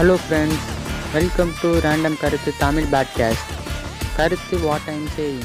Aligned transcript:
Hello 0.00 0.14
friends 0.14 0.66
welcome 1.12 1.50
to 1.62 1.68
random 1.78 2.20
கருத்து 2.20 2.56
Tamil 2.58 2.82
podcast 2.82 3.50
கருத்து 4.16 4.60
what 4.60 4.86
I'm 4.86 5.06
saying 5.06 5.42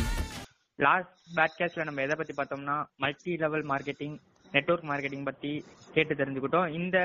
last 0.75 1.17
பேட்காஸ்ட்ல 1.35 1.83
நம்ம 1.83 2.01
எதை 2.01 2.15
பத்தி 2.15 2.33
பார்த்தோம்னா 2.33 2.85
multi 2.95 3.37
level 3.37 3.65
marketing 3.65 4.17
network 4.51 4.83
marketing 4.83 5.23
பத்தி 5.23 5.65
கேட்டு 5.93 6.15
தெரிஞ்சுக்கிட்டோம். 6.15 6.67
இந்த 6.69 6.97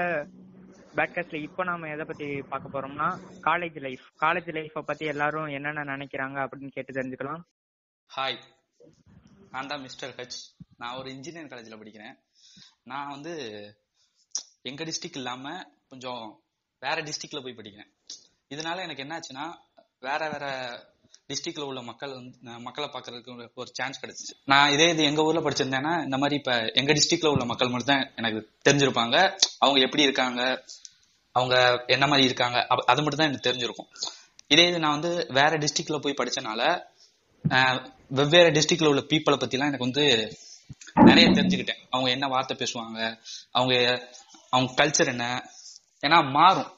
பேட்காஸ்ட்ல 0.96 1.35
இப்போ 1.35 1.64
நாம 1.64 1.88
எதை 1.88 2.04
பத்தி 2.04 2.42
பார்க்க 2.42 2.74
போறோம்னா 2.74 3.08
காலேஜ் 3.42 3.80
லைஃப் 3.80 4.04
காலேஜ் 4.21 4.51
லைஃப்பை 4.58 4.80
பத்தி 4.80 5.06
எல்லாரும் 5.06 5.46
என்னென்ன 5.46 5.85
நினைக்கிறாங்க 5.85 6.46
அப்படின்னு 6.46 6.69
கேட்டு 6.69 6.94
தெரிஞ்சுக்கலாம். 7.01 7.42
ஹாய் 8.17 8.38
நான் 9.51 9.67
தான் 9.67 9.80
மிஸ்டர் 9.80 10.14
ஹச் 10.17 10.38
நான் 10.76 10.96
ஒரு 10.96 11.10
இன்ஜினியரிங் 11.10 11.51
காலேஜில் 11.51 11.78
படிக்கிறேன். 11.78 12.14
நான் 12.82 13.10
வந்து 13.10 13.35
எங்க 14.62 14.85
டிஸ்ட்ரிக்ட் 14.85 15.21
இல்லாம 15.22 15.72
கொஞ்சம் 15.88 16.42
வேற 16.84 16.97
டிஸ்ட்ரிக்ட்ல 17.06 17.41
போய் 17.45 17.59
படிக்கிறேன். 17.59 17.91
இதனால 18.54 18.84
எனக்கு 18.86 19.04
என்னாச்சுன்னா 19.04 19.45
வேற 20.06 20.20
வேற 20.34 20.46
டிஸ்ட்ரிக்ட்ல 21.30 21.66
உள்ள 21.70 21.80
மக்கள் 21.88 22.12
வந்து 22.18 22.60
மக்களை 22.66 22.87
பார்க்கறதுக்கு 22.92 23.48
ஒரு 23.62 23.70
சான்ஸ் 23.78 24.00
கிடைச்சிச்சு. 24.02 24.34
நான் 24.52 24.73
இதே 24.74 24.87
இது 24.95 25.02
எங்க 25.10 25.27
ஊர்ல 25.27 25.40
படிச்சிருந்தேன்னா 25.46 25.92
இந்த 26.06 26.16
மாதிரி 26.23 26.37
இப்ப 26.40 26.54
எங்க 26.80 26.92
டிஸ்ட்ரிக்ட்ல 26.98 27.32
உள்ள 27.34 27.45
மக்கள் 27.51 27.73
மட்டும் 27.73 27.92
தான் 27.92 28.06
எனக்கு 28.20 28.40
தெரிஞ்சிருப்பாங்க. 28.68 29.16
அவங்க 29.64 29.80
எப்படி 29.87 30.06
இருக்காங்க 30.09 30.40
அவங்க 31.34 31.56
என்ன 31.96 32.04
மாதிரி 32.12 32.27
இருக்காங்க 32.28 32.59
அது 32.92 33.01
மட்டும் 33.02 33.20
தான் 33.20 33.30
எனக்கு 33.30 33.48
தெரிஞ்சிருக்கும். 33.48 33.90
இதே 34.54 34.65
இது 34.70 34.78
நான் 34.84 34.96
வந்து 34.98 35.12
வேற 35.38 35.52
டிஸ்ட்ரிக்ட்ல 35.65 35.98
போய் 36.04 36.20
படிச்சனால 36.20 36.62
வெவ்வேறு 38.18 38.51
டிஸ்ட்ரிக்ட்ல 38.56 38.90
உள்ள 38.92 39.02
பீப்புளை 39.10 39.37
பத்திலாம் 39.42 39.70
எனக்கு 39.70 39.88
வந்து 39.88 40.04
நிறைய 41.09 41.26
தெரிஞ்சுக்கிட்டேன். 41.37 41.80
அவங்க 41.90 42.09
என்ன 42.16 42.26
வார்த்தை 42.34 42.56
பேசுவாங்க 42.62 42.98
அவங்க 43.56 43.74
அவங்க 44.54 44.70
கல்ச்சர் 44.80 45.12
என்ன 45.15 45.26
ஏன்னா 46.02 46.18
மாறும். 46.30 46.70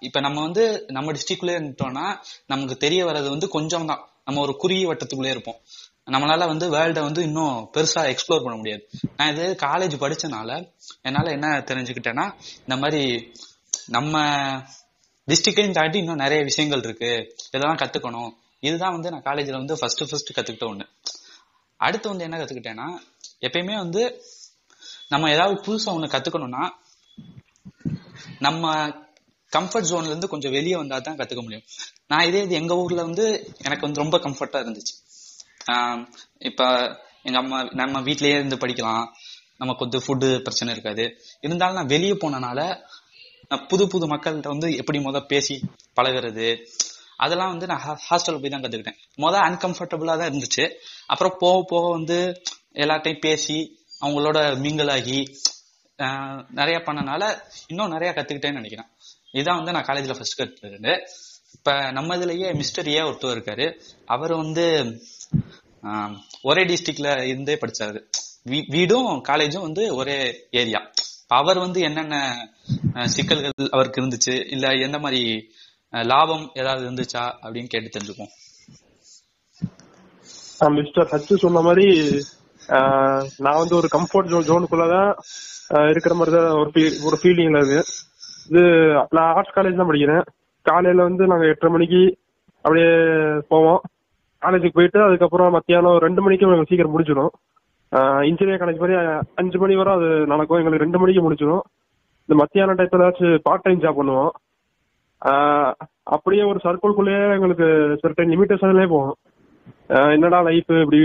இப்ப 0.00 0.20
நம்ம 0.20 0.38
வந்து 0.40 0.62
நம்ம 0.86 1.12
டிஸ்ட்ரிக்ட்குள்ளே 1.12 1.54
இருந்துட்டோம்னா 1.58 2.06
நமக்கு 2.46 2.76
தெரிய 2.76 3.00
வர்றது 3.06 3.28
வந்து 3.28 3.48
கொஞ்சம் 3.48 3.86
தான் 3.86 4.02
நம்ம 4.24 4.40
ஒரு 4.40 4.54
குறுகிய 4.56 4.86
வட்டத்துக்குள்ளே 4.90 5.32
இருப்போம். 5.34 5.58
நம்மளால 6.10 6.46
வந்து 6.46 6.66
வேர்ல்ட 6.74 7.00
வந்து 7.00 7.20
இன்னும் 7.22 7.56
பெருசா 7.74 8.00
எக்ஸ்ப்ளோர் 8.12 8.44
பண்ண 8.44 8.56
முடியாது. 8.60 8.82
நான் 9.16 9.32
இது 9.34 9.44
காலேஜ் 9.62 9.94
படிச்சனால 10.02 10.50
என்னால 11.02 11.30
என்ன 11.30 11.48
தெரிஞ்சுக்கிட்டேன்னா 11.70 12.26
இந்த 12.64 12.76
மாதிரி 12.82 13.02
நம்ம 13.88 14.14
டிஸ்ட்ரிக்டையும் 15.28 15.76
தாண்டி 15.78 15.98
இன்னும் 15.98 16.22
நிறைய 16.24 16.40
விஷயங்கள் 16.42 16.82
இருக்கு. 16.86 17.12
இதெல்லாம் 17.52 17.80
கத்துக்கணும். 17.82 18.30
இதுதான் 18.68 18.94
வந்து 18.96 19.10
நான் 19.10 19.26
காலேஜ்ல 19.28 19.60
வந்து 19.62 19.78
ஃபர்ஸ்ட் 19.78 20.04
ஃபர்ஸ்ட் 20.10 20.34
கத்துக்கிட்ட 20.36 20.66
ஒண்ணு. 20.72 20.86
அடுத்து 21.80 22.06
வந்து 22.08 22.26
என்ன 22.26 22.36
கத்துக்கிட்டேன்னா 22.38 22.88
எப்பயுமே 23.46 23.74
வந்து 23.84 24.02
நம்ம 25.08 25.30
ஏதாவது 25.30 25.56
புதுசா 25.66 25.90
ஒண்ணு 25.96 26.14
கத்துக்கணும்னா 26.14 26.64
நம்ம 28.38 28.64
கம்ஃபர்ட் 29.52 29.88
ஜோன்ல 29.90 30.12
இருந்து 30.12 30.28
கொஞ்சம் 30.28 30.52
வெளியே 30.52 30.76
வந்தா 30.76 30.98
தான் 30.98 31.16
கத்துக்க 31.18 31.42
முடியும். 31.42 31.64
நான் 32.06 32.26
இதே 32.26 32.42
இது 32.42 32.54
எங்க 32.54 32.74
ஊர்ல 32.76 33.02
வந்து 33.02 33.24
எனக்கு 33.58 33.86
வந்து 33.86 34.02
ரொம்ப 34.02 34.16
கம்ஃபர்ட்டா 34.18 34.60
இருந்துச்சு. 34.64 34.94
இப்ப 36.38 36.62
எங்க 37.22 37.38
அம்மா 37.38 37.62
நம்ம 37.62 38.00
வீட்லயே 38.00 38.36
இருந்து 38.38 38.56
படிக்கலாம். 38.56 39.04
நமக்கு 39.58 39.84
வந்து 39.84 39.98
ஃபுட்டு 40.04 40.28
பிரச்சனை 40.42 40.72
இருக்காது. 40.74 41.04
இருந்தாலும் 41.40 41.74
நான் 41.74 41.86
வெளியே 41.86 42.12
போனனால 42.12 42.60
நான் 43.50 43.66
புது 43.66 43.88
புது 43.88 44.06
மக்கள்கிட்ட 44.06 44.48
வந்து 44.48 44.76
எப்படி 44.76 44.98
முத 44.98 45.20
பேசி 45.26 45.54
பழகுறது 45.98 46.48
அதெல்லாம் 47.16 47.52
வந்து 47.52 47.66
நான் 47.66 47.82
ஹாஸ்டல் 48.08 48.40
போய் 48.40 48.52
தான் 48.54 48.62
கத்துக்கிட்டேன். 48.64 48.98
முத 49.18 49.34
அன்கம்ஃபர்டபுளா 49.48 50.14
தான் 50.18 50.30
இருந்துச்சு. 50.30 50.64
அப்புறம் 51.06 51.36
போக 51.38 51.64
போக 51.72 51.84
வந்து 51.90 52.18
எல்லார்ட்டையும் 52.74 53.20
பேசி 53.20 53.58
அவங்களோட 54.02 54.38
மிங்கிள் 54.64 54.90
ஆகி 54.90 55.18
நிறைய 56.50 56.78
பண்ணனால 56.78 57.38
இன்னும் 57.66 57.88
நிறைய 57.88 58.14
கத்துக்கிட்டேன்னு 58.14 58.52
நினைக்கிறேன். 58.52 58.86
இதான் 59.32 59.56
வந்து 59.56 59.72
நான் 59.72 59.84
காலேஜ்ல 59.84 60.06
ஃபர்ஸ்ட் 60.06 60.40
கத்துக்கிட்டது. 60.40 60.98
இப்ப 61.52 61.90
நம்ம 61.90 62.16
இதுலயே 62.16 62.54
மிஸ்டர் 62.54 62.88
ஏ 62.88 63.00
ஒருத்தர் 63.00 63.36
இருக்காரு. 63.36 63.80
அவர் 64.06 64.36
வந்து 64.36 64.96
ஒரே 66.42 66.64
டிஸ்ட்ரிக்ட்ல 66.64 67.22
இருந்தே 67.22 67.54
படிச்சாரு. 67.54 68.04
வீ- 68.48 68.70
வீடும் 68.70 69.24
காலேஜும் 69.24 69.60
வந்து 69.60 69.94
ஒரே 69.94 70.46
ஏரியா 70.50 70.90
அவர் 71.26 71.58
வந்து 71.58 71.80
என்னென்ன 71.80 72.36
சிக்கல்கள் 73.04 73.68
அவருக்கு 73.70 74.00
இருந்துச்சு 74.00 74.52
இல்ல 74.52 74.68
எந்த 74.68 74.98
மாதிரி 74.98 75.50
லாபம் 75.90 76.50
ஏதாவது 76.54 76.90
இருந்துச்சா 76.90 77.34
அப்படின்னு 77.42 77.66
கேட்டு 77.66 77.98
தெரிஞ்சுப்போம் 77.98 78.28
மிஸ்டர் 80.58 81.06
ஹச் 81.10 81.36
சொன்ன 81.36 81.60
மாதிரி 81.60 82.10
நான் 83.44 83.60
வந்து 83.62 83.76
ஒரு 83.80 83.88
கம்ஃபர்ட் 83.94 84.30
ஜோன் 84.32 84.48
ஜோனுக்குள்ளதான் 84.48 85.10
இருக்கிற 85.92 86.14
மாதிரி 86.18 86.32
தான் 86.36 86.58
ஒரு 86.60 86.70
ஃபீல் 86.74 86.96
ஒரு 87.08 87.16
ஃபீலிங்ல 87.20 87.60
இருக்கு 87.60 87.80
இது. 88.50 88.62
நான் 89.16 89.32
ஆர்ட்ஸ் 89.36 89.56
காலேஜ் 89.56 89.80
தான் 89.80 89.90
படிக்கிறேன். 89.90 90.24
காலையில 90.66 91.06
வந்து 91.08 91.24
நாங்க 91.30 91.46
எட்டரை 91.52 91.70
மணிக்கு 91.74 92.02
அப்படியே 92.64 92.90
போவோம். 93.52 93.80
காலேஜுக்கு 94.42 94.78
போயிட்டு 94.78 95.00
அதுக்கப்புறம் 95.06 95.54
மத்தியானம் 95.56 96.02
ரெண்டு 96.06 96.22
மணிக்கு 96.24 96.46
எங்களுக்கு 96.46 96.70
சீக்கிரம் 96.70 96.94
முடிச்சிடும். 96.94 97.32
இன்ஜினியர் 98.28 98.60
காலேஜ் 98.62 98.82
மாதிரி 98.82 98.96
அஞ்சு 99.40 99.58
மணி 99.62 99.74
வரை 99.80 99.92
அது 99.98 100.08
நடக்கும். 100.32 100.60
எங்களுக்கு 100.60 100.84
ரெண்டு 100.84 101.00
மணிக்கு 101.02 101.24
முடிச்சிடும். 101.26 101.64
இந்த 102.28 102.34
மத்தியான 102.40 102.74
டயத்துல 102.78 103.04
ஏதாச்சும் 103.04 103.44
பார்ட் 103.48 103.64
டைம் 103.66 103.82
ஜாப் 103.84 104.00
பண்ணுவோம் 104.00 104.32
அப்படியே 106.14 106.42
ஒரு 106.50 106.58
சர்க்கிள்குள்ளேயே 106.64 107.20
எங்களுக்கு 107.36 107.66
சர்டன் 108.02 108.32
லிமிட்டேஷன்லேயே 108.32 108.88
போவோம் 108.94 109.14
என்னடா 110.16 110.38
லைஃப் 110.48 110.72
இப்படி 110.82 111.00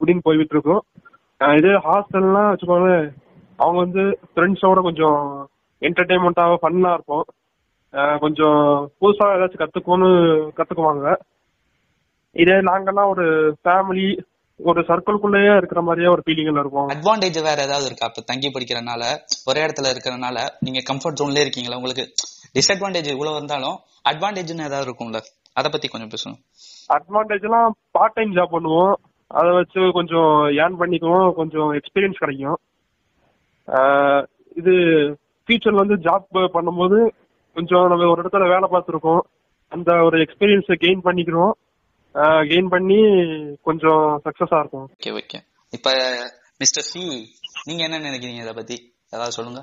இப்படின்னு 0.00 0.24
போய்கிட்டு 0.24 0.56
இருக்கோம் 0.56 0.82
இதே 1.58 1.74
ஹாஸ்டல்லாம் 1.86 2.48
வச்சுக்கோங்களேன் 2.52 3.08
அவங்க 3.56 3.78
வந்து 3.78 4.02
ஃப்ரெண்ட்ஸோட 4.30 4.82
கொஞ்சம் 4.82 5.20
என்டர்டைன்மெண்ட்டாக 5.82 6.58
ஃபன்னாக 6.62 6.92
இருக்கும் 6.92 7.26
கொஞ்சம் 8.18 8.60
புதுசாக 9.00 9.36
ஏதாச்சும் 9.36 9.62
கற்றுக்கோன்னு 9.62 10.08
கற்றுக்குவாங்க 10.58 11.06
இதே 12.36 12.56
நாங்கெல்லாம் 12.68 13.08
ஒரு 13.08 13.26
ஃபேமிலி 13.64 14.08
ஒரு 14.60 14.80
சர்க்கிள்குள்ளேயே 14.80 15.56
இருக்கிற 15.56 15.80
மாதிரியே 15.82 16.08
ஒரு 16.12 16.22
ஃபீலிங்ல 16.26 16.58
இருப்போம். 16.58 16.88
அட்வான்டேஜ் 16.88 17.38
வேற 17.42 17.58
ஏதாவது 17.62 17.86
இருக்கா? 17.86 18.06
இப்ப 18.06 18.22
தங்கி 18.26 18.48
படிக்கிறனால 18.48 19.02
ஒரே 19.46 19.60
இடத்துல 19.66 19.90
இருக்கறனால 19.92 20.38
நீங்க 20.60 20.80
கம்ஃபர்ட் 20.90 21.18
ஜோன்லயே 21.20 21.44
இருக்கீங்களா? 21.44 21.76
உங்களுக்கு 21.76 22.04
டிஸ்அட்வான்டேஜ் 22.54 23.10
இவ்வளவு 23.10 23.36
இருந்தாலும் 23.36 23.76
அட்வான்டேஜ்னு 24.10 24.68
ஏதாவது 24.70 24.86
இருக்கும்ல? 24.86 25.20
அத 25.52 25.68
பத்தி 25.68 25.88
கொஞ்சம் 25.88 26.12
பேசணும். 26.14 26.40
அட்வான்டேஜ்லாம் 26.96 27.70
பார்ட் 27.90 28.12
டைம் 28.12 28.34
ஜாப் 28.34 28.54
பண்ணுவோம். 28.56 28.94
அதை 29.36 29.50
வச்சு 29.56 29.80
கொஞ்சம் 29.96 30.34
ஏர்ன் 30.60 30.76
பண்ணிக்குவோம் 30.80 31.30
கொஞ்சம் 31.38 31.70
எக்ஸ்பீரியன்ஸ் 31.78 32.20
கிடைக்கும். 32.22 32.58
இது 34.60 34.74
ஃபியூச்சர்ல 35.44 35.82
வந்து 35.82 35.96
ஜாப் 36.06 36.26
பண்ணும்போது 36.56 36.98
கொஞ்சம் 37.56 37.88
நம்ம 37.90 38.08
ஒரு 38.12 38.22
இடத்துல 38.22 38.48
வேலை 38.54 38.66
பார்த்துருக்கோம். 38.74 39.22
அந்த 39.74 39.90
ஒரு 40.06 40.18
எக்ஸ்பீரியன்ஸை 40.24 40.76
கெயின் 40.84 41.06
பண்ணிக்கிறோம். 41.08 41.54
கெயின் 42.50 42.70
பண்ணி 42.74 43.00
கொஞ்சம் 43.68 44.04
சக்ஸஸா 44.26 44.58
இருக்கும். 44.62 44.86
ஓகே 44.96 45.10
ஓகே 45.20 45.40
இப்ப 45.76 45.90
மிஸ்டர் 46.62 46.88
சி 46.90 47.02
நீங்க 47.68 47.82
என்ன 47.86 47.98
நினைக்கிறீங்க 48.06 48.42
இத 48.44 48.52
பத்தி? 48.60 48.76
ஏதாவது 49.14 49.36
சொல்லுங்க. 49.38 49.60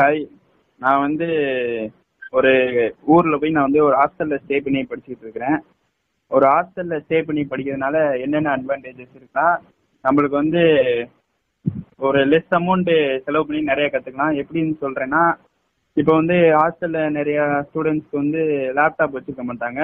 ஹாய் 0.00 0.22
நான் 0.80 1.04
வந்து 1.06 1.28
ஒரு 2.38 2.52
ஊர்ல 3.14 3.36
போய் 3.40 3.54
நான் 3.56 3.68
வந்து 3.68 3.82
ஒரு 3.88 3.96
ஹாஸ்டல்ல 4.00 4.38
ஸ்டே 4.42 4.58
பண்ணி 4.64 4.80
படிச்சுட்டு 4.90 5.24
இருக்கிறேன். 5.26 5.58
ஒரு 6.30 6.44
ஹாஸ்டல்ல 6.52 6.96
ஸ்டே 7.04 7.18
பண்ணி 7.28 7.42
படிக்கிறதுனால 7.52 7.96
என்னென்ன 8.24 8.52
அட்வான்டேஜஸ் 8.56 9.16
இருக்குன்னா 9.16 9.46
நம்மளுக்கு 10.04 10.36
வந்து 10.42 10.62
ஒரு 12.06 12.20
லெஸ் 12.32 12.54
அமௌண்ட் 12.58 12.92
செலவு 13.24 13.46
பண்ணி 13.46 13.62
நிறைய 13.70 13.86
கத்துக்கலாம். 13.92 14.36
எப்படின்னு 14.42 14.74
சொல்றேன்னா 14.84 15.22
இப்போ 15.96 16.12
வந்து 16.20 16.36
ஹாஸ்டல்ல 16.60 16.98
நிறைய 17.18 17.38
ஸ்டூடெண்ட்ஸ்க்கு 17.66 18.22
வந்து 18.22 18.42
லேப்டாப் 18.78 19.16
வச்சிருக்க 19.16 19.44
மாட்டாங்க. 19.48 19.80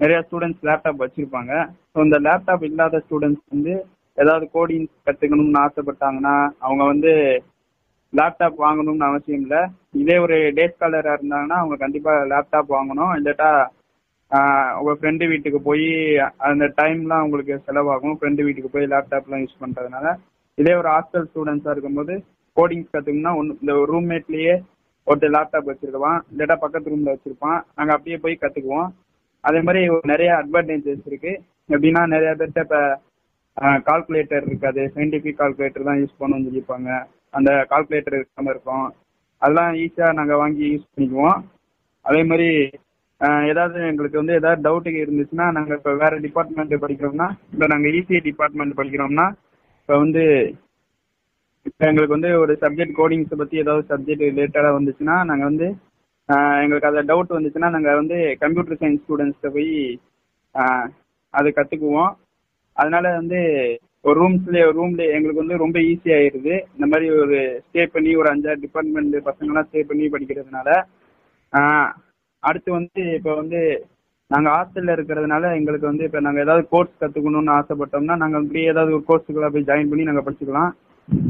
நிறைய 0.00 0.18
ஸ்டூடெண்ட்ஸ் 0.26 0.66
லேப்டாப் 0.68 1.02
வச்சிருப்பாங்க. 1.04 1.52
ஸோ 1.92 1.98
இந்த 2.06 2.18
லேப்டாப் 2.26 2.64
இல்லாத 2.68 3.00
ஸ்டூடெண்ட்ஸ் 3.06 3.52
வந்து 3.54 3.74
ஏதாவது 4.18 4.44
கோடிங் 4.56 4.86
கத்துக்கணும்னு 5.06 5.60
ஆசைப்பட்டாங்கன்னா 5.64 6.34
அவங்க 6.66 6.82
வந்து 6.92 7.12
லேப்டாப் 8.12 8.58
வாங்கணும்னு 8.66 9.06
அவசியம் 9.08 9.44
இல்லை. 9.44 9.62
இதே 10.02 10.16
ஒரு 10.24 10.36
டே 10.58 10.64
ஸ்காலராக 10.72 11.16
இருந்தாங்கன்னா 11.18 11.56
அவங்க 11.62 11.76
கண்டிப்பாக 11.84 12.28
லேப்டாப் 12.32 12.70
வாங்கணும். 12.76 13.14
இல்லாட்டா 13.18 13.48
உங்க 14.78 14.92
ஃப்ரெண்டு 14.98 15.24
வீட்டுக்கு 15.30 15.60
போய் 15.68 15.86
அந்த 16.48 16.64
டைம்லாம் 16.80 17.22
அவங்களுக்கு 17.22 17.54
செலவாகும். 17.66 18.16
ஃப்ரெண்டு 18.18 18.44
வீட்டுக்கு 18.46 18.74
போய் 18.74 18.90
லேப்டாப்லாம் 18.92 19.42
யூஸ் 19.44 19.60
பண்ணுறதுனால 19.62 20.06
இதே 20.58 20.74
ஒரு 20.80 20.88
ஹாஸ்டல் 20.94 21.26
ஸ்டூடெண்ட்ஸாக 21.30 21.74
இருக்கும்போது 21.74 22.14
கோடிங்ஸ் 22.56 22.92
கத்துக்கணும்னா 22.94 23.32
ஒன்று 23.40 23.56
இந்த 23.60 23.74
ரூம்மேட்லயே 23.92 24.54
ஒருத்தர் 25.06 25.34
லேப்டாப் 25.36 25.70
வச்சிருக்கான் 25.70 26.20
இல்லாட்டா 26.32 26.56
பக்கத்து 26.64 26.92
ரூமில் 26.92 27.12
வச்சிருப்பான். 27.14 27.58
நாங்கள் 27.76 27.96
அப்படியே 27.96 28.18
போய் 28.24 28.42
கற்றுக்குவோம் 28.42 28.90
அதே 29.44 29.60
மாதிரி 29.66 29.80
நிறைய 30.12 30.30
அட்வான்டேஜஸ் 30.42 31.08
இருக்கு. 31.10 31.32
எப்படின்னா 31.74 32.02
நிறைய 32.14 32.30
பேர்த்த 32.40 32.64
இப்போ 32.66 32.80
கால்குலேட்டர் 33.88 34.46
இருக்காது. 34.50 34.82
சயின்டிபிக் 34.94 35.40
கால்குலேட்டர் 35.40 35.88
தான் 35.88 36.00
யூஸ் 36.02 36.18
பண்ணணும்னு 36.20 36.46
சொல்லியிருப்பாங்க. 36.48 36.90
அந்த 37.38 37.50
கால்குலேட்டர் 37.72 38.18
இருக்காம 38.18 38.52
இருக்கும். 38.54 38.86
அதெல்லாம் 39.42 39.72
ஈஸியாக 39.82 40.16
நாங்கள் 40.18 40.40
வாங்கி 40.42 40.64
யூஸ் 40.72 40.90
பண்ணிக்குவோம். 40.92 41.38
அதே 42.04 42.22
மாதிரி 42.30 42.48
ஏதாவது 43.48 43.78
எங்களுக்கு 43.88 44.20
வந்து 44.20 44.34
ஏதாவது 44.34 44.60
டவுட் 44.62 44.88
இருந்துச்சுன்னா 45.02 45.46
நாங்கள் 45.52 45.76
இப்போ 45.76 45.92
வேற 45.94 46.14
டிபார்ட்மெண்ட் 46.18 46.74
படிக்கிறோம்னா 46.82 47.28
இப்போ 47.52 47.66
நாங்கள் 47.66 47.96
இசிஐ 47.98 48.20
டிபார்ட்மெண்ட் 48.20 48.78
படிக்கிறோம்னா 48.78 49.26
இப்போ 49.80 49.96
வந்து 49.98 50.22
இப்போ 51.66 51.84
எங்களுக்கு 51.88 52.16
வந்து 52.16 52.30
ஒரு 52.40 52.52
சப்ஜெக்ட் 52.62 52.96
கோடிங்ஸை 52.96 53.36
பற்றி 53.36 53.56
ஏதாவது 53.56 53.84
சப்ஜெக்ட் 53.90 54.26
ரிலேட்டடாக 54.26 54.76
வந்துச்சுன்னா 54.78 55.16
நாங்கள் 55.24 55.50
வந்து 55.50 55.68
எங்களுக்கு 56.62 56.90
அதை 56.90 57.00
டவுட் 57.02 57.36
வந்துச்சுன்னா 57.36 57.70
நாங்கள் 57.70 58.00
வந்து 58.00 58.18
கம்ப்யூட்டர் 58.42 58.78
சயின்ஸ் 58.80 59.02
ஸ்டூடெண்ட்ஸ்கிட்ட 59.02 59.50
போய் 59.50 59.72
அது 61.34 61.48
கற்றுக்குவோம் 61.50 62.12
அதனால 62.76 63.06
வந்து 63.16 63.40
ஒரு 64.04 64.16
ரூம்ஸ்லேயே 64.20 64.64
ரூம்ல 64.76 65.02
எங்களுக்கு 65.14 65.42
வந்து 65.42 65.62
ரொம்ப 65.62 65.78
ஈஸி 65.90 66.10
ஆயிடுது 66.16 66.54
இந்த 66.74 66.86
மாதிரி 66.86 67.06
ஒரு 67.18 67.36
ஸ்டே 67.66 67.84
பண்ணி 67.86 68.10
ஒரு 68.16 68.28
அஞ்சாறு 68.32 68.64
டிபார்ட்மெண்ட் 68.64 69.16
பசங்களாம் 69.28 69.68
ஸ்டே 69.68 69.82
பண்ணி 69.82 70.06
படிக்கிறதுனால 70.08 70.68
அடுத்து 72.48 72.70
வந்து 72.78 73.02
இப்போ 73.18 73.32
வந்து 73.40 73.60
நாங்கள் 74.30 74.54
ஹாஸ்டலில் 74.56 74.94
இருக்கிறதுனால 74.96 75.50
எங்களுக்கு 75.58 75.86
வந்து 75.90 76.06
இப்போ 76.08 76.20
நாங்கள் 76.26 76.44
ஏதாவது 76.46 76.64
கோர்ஸ் 76.72 77.00
கத்துக்கணும்னு 77.00 77.52
ஆசைப்பட்டோம்னா 77.58 78.16
நாங்கள் 78.22 78.40
அப்படியே 78.42 78.70
ஏதாவது 78.72 78.94
ஒரு 78.96 79.04
கோர்ஸுக்குள்ள 79.08 79.48
போய் 79.54 79.68
ஜாயின் 79.70 79.90
பண்ணி 79.90 80.08
நாங்கள் 80.08 80.26
படிச்சுக்கலாம். 80.26 80.72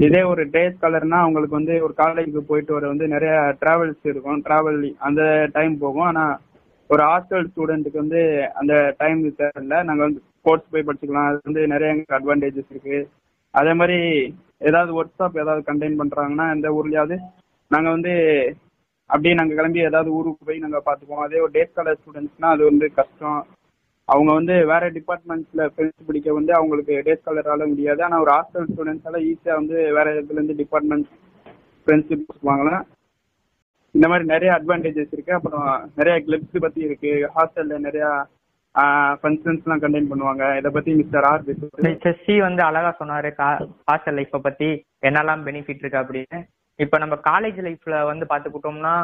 இதே 0.05 0.21
ஒரு 0.33 0.43
டே 0.55 0.63
ஸ்காலர்னா 0.75 1.19
அவங்களுக்கு 1.25 1.59
வந்து 1.59 1.77
ஒரு 1.87 1.95
காலேஜுக்கு 2.03 2.43
போயிட்டு 2.51 2.73
வர 2.77 2.85
வந்து 2.93 3.07
நிறைய 3.15 3.33
டிராவல்ஸ் 3.63 4.05
இருக்கும். 4.11 4.43
டிராவல் 4.47 4.79
அந்த 5.09 5.23
டைம் 5.57 5.75
போகும். 5.85 6.09
ஆனால் 6.11 6.35
ஒரு 6.91 7.03
ஹாஸ்டல் 7.11 7.49
ஸ்டூடெண்ட்டுக்கு 7.51 8.03
வந்து 8.03 8.21
அந்த 8.61 8.75
டைம் 9.03 9.21
தேவையில்ல. 9.41 9.77
நாங்கள் 9.89 10.07
வந்து 10.07 10.23
கோர்ஸ் 10.47 10.73
போய் 10.73 10.87
படிச்சுக்கலாம். 10.89 11.29
அது 11.31 11.41
வந்து 11.49 11.63
நிறைய 11.75 11.93
எங்களுக்கு 11.95 12.19
அட்வான்டேஜஸ் 12.19 12.73
இருக்கு. 12.75 12.99
அதே 13.61 13.73
மாதிரி 13.81 13.99
ஏதாவது 14.69 14.93
ஒர்க் 14.99 15.19
ஷாப் 15.21 15.41
ஏதாவது 15.43 15.63
கண்டெயின் 15.71 16.01
பண்ணுறாங்கன்னா 16.01 16.47
எந்த 16.57 16.69
ஊர்லயாவது 16.79 17.17
நாங்கள் 17.71 17.95
வந்து 17.97 18.13
அப்படியே 19.07 19.35
நாங்கள் 19.35 19.57
கிளம்பி 19.57 19.81
ஏதாவது 19.81 20.13
ஊருக்கு 20.13 20.45
போய் 20.45 20.59
நாங்கள் 20.59 20.87
பார்த்துப்போம். 20.87 21.25
அதே 21.27 21.41
ஒரு 21.41 21.51
டேட் 21.51 21.73
காலர் 21.73 21.99
ஸ்டூடெண்ட்ஸ்னா 22.01 22.51
அது 22.55 22.65
வந்து 22.65 22.87
கஷ்டம். 22.95 23.47
அவங்க 24.05 24.33
வந்து 24.33 24.55
வேற 24.67 24.91
டிபார்ட்மெண்ட்ஸ்ல 24.91 25.69
ஃப்ரெண்ட்ஸ் 25.75 26.07
பிடிக்க 26.07 26.33
வந்து 26.33 26.53
அவங்களுக்கு 26.55 27.03
டேட் 27.05 27.27
காலரால 27.27 27.69
முடியாது. 27.69 28.03
ஆனால் 28.03 28.21
ஒரு 28.21 28.33
ஹாஸ்டல் 28.37 28.69
ஸ்டூடெண்ட்ஸால 28.73 29.21
ஈஸியாக 29.31 29.61
வந்து 29.61 29.77
வேற 29.99 30.07
இதுல 30.15 30.39
இருந்து 30.39 30.55
டிபார்ட்மெண்ட் 30.55 31.07
ஃப்ரெண்ட்ஷிப் 31.87 32.27
வாங்கலாம் 32.45 32.85
இந்த 33.91 34.09
மாதிரி 34.09 34.29
நிறைய 34.29 34.51
அட்வான்டேஜஸ் 34.55 35.13
இருக்கு. 35.17 35.33
அப்புறம் 35.33 35.91
நிறைய 35.97 36.25
கிளப்ஸ் 36.27 36.59
பத்தி 36.59 36.81
இருக்கு. 36.81 37.31
ஹாஸ்டல்ல 37.37 37.79
நிறைய 37.79 38.07
ஃபங்க்ஷன்ஸ்லாம் 39.23 39.83
கண்டெயின் 39.83 40.11
பண்ணுவாங்க. 40.13 40.59
இதை 40.59 40.71
பத்தி 40.71 40.95
மிஸ்டர் 40.95 41.23
ஆர் 41.23 41.45
பேசுவாரு. 41.45 42.39
வந்து 42.39 42.63
அழகா 42.63 42.91
சொன்னாரு. 43.01 43.31
ஹாஸ்டல் 43.91 44.19
லைஃப்பை 44.19 44.39
பத்தி 44.39 44.71
என்னெல்லாம் 45.07 45.45
பெனிஃபிட் 45.49 45.83
இருக்கு 45.83 45.99
அப்படின்னு. 45.99 46.41
இப்ப 46.79 46.99
நம்ம 47.03 47.15
காலேஜ் 47.31 47.59
லைஃப்ல 47.67 47.97
வந்து 48.11 48.25
பாத்துக்கிட்டோம்னா 48.31 48.95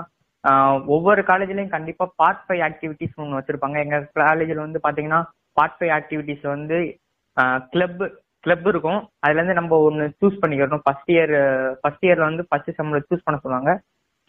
ஒவ்வொரு 0.94 1.22
காலேஜ்லயும் 1.30 1.74
கண்டிப்பா 1.74 2.04
பார்ட் 2.20 2.44
ஃபைவ் 2.46 2.62
ஆக்டிவிட்டிஸ் 2.68 3.18
ஒன்று 3.22 3.38
வச்சிருப்பாங்க. 3.38 3.76
எங்க 3.84 3.96
காலேஜ்ல 4.22 4.60
வந்து 4.66 4.80
பாத்தீங்கன்னா 4.86 5.20
பார்ட் 5.58 5.76
ஃபைவ் 5.78 5.92
ஆக்டிவிட்டிஸ் 5.98 6.44
வந்து 6.54 6.78
கிளப் 7.72 8.02
கிளப் 8.44 8.66
இருக்கும். 8.72 9.00
அதுல 9.24 9.38
இருந்து 9.38 9.58
நம்ம 9.58 9.78
ஒன்னு 9.86 10.04
சூஸ் 10.20 10.40
பண்ணிக்கிறோம் 10.42 10.84
ஃபர்ஸ்ட் 10.86 11.10
இயர் 11.14 11.34
ஃபர்ஸ்ட் 11.80 12.04
இயர்ல 12.06 12.28
வந்து 12.30 12.44
ஃபர்ஸ்ட் 12.48 12.70
செம்ல 12.78 13.00
சூஸ் 13.08 13.24
பண்ண 13.26 13.38
சொல்லுவாங்க. 13.44 13.72